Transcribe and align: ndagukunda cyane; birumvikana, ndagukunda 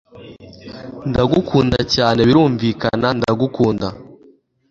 ndagukunda 1.09 1.79
cyane; 1.93 2.19
birumvikana, 2.27 3.07
ndagukunda 3.17 3.87